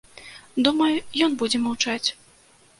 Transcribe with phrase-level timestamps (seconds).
[0.67, 0.95] Думаю,
[1.27, 2.09] ён будзе маўчаць.